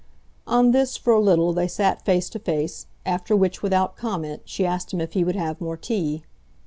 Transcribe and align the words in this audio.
On 0.47 0.71
this, 0.71 0.97
for 0.97 1.13
a 1.13 1.19
little, 1.19 1.53
they 1.53 1.67
sat 1.67 2.03
face 2.05 2.27
to 2.31 2.39
face; 2.39 2.87
after 3.05 3.35
which, 3.35 3.61
without 3.61 3.95
comment, 3.95 4.41
she 4.45 4.65
asked 4.65 4.91
him 4.91 4.99
if 4.99 5.13
he 5.13 5.23
would 5.23 5.35
have 5.35 5.61
more 5.61 5.77
tea. 5.77 6.23